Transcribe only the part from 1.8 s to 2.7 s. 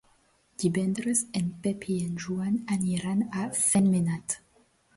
i en Joan